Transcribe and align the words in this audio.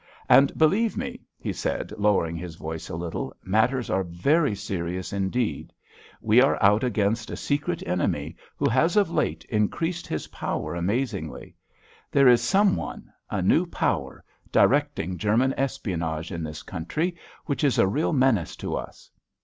And 0.27 0.57
believe 0.57 0.97
me," 0.97 1.27
he 1.37 1.53
said, 1.53 1.93
lowering 1.95 2.35
his 2.35 2.55
voice 2.55 2.89
a 2.89 2.95
little, 2.95 3.35
"matters 3.43 3.87
are 3.87 4.01
very 4.03 4.55
serious 4.55 5.13
indeed. 5.13 5.71
We 6.21 6.41
are 6.41 6.57
out 6.59 6.83
against 6.83 7.29
a 7.29 7.35
secret 7.35 7.83
enemy, 7.85 8.35
who 8.57 8.67
has 8.67 8.95
of 8.97 9.11
late 9.11 9.45
increased 9.45 10.07
his 10.07 10.29
power 10.29 10.73
amazingly. 10.73 11.55
There 12.11 12.27
is 12.27 12.41
some 12.41 12.75
one—a 12.75 13.43
new 13.43 13.67
power—directing 13.67 15.19
German 15.19 15.53
espionage 15.55 16.31
in 16.31 16.43
this 16.43 16.63
country, 16.63 17.15
which 17.45 17.63
is 17.63 17.77
a 17.77 17.85
real 17.87 18.11
menace 18.11 18.55
to 18.55 18.73
us. 18.77 19.11